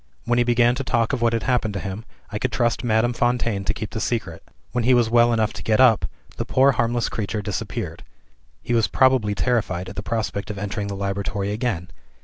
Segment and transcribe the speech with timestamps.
[0.25, 3.13] When he began to talk of what had happened to him, I could trust Madame
[3.13, 4.41] Fontaine to keep the secret.
[4.71, 6.05] When he was well enough to get up,
[6.37, 8.01] the poor harmless creature disappeared.
[8.63, 11.91] He was probably terrified at the prospect of entering the laboratory again.